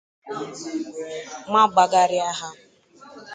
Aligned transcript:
ma 1.51 1.63
bagharịa 1.73 2.19
ya 2.23 2.27
aha 2.33 2.49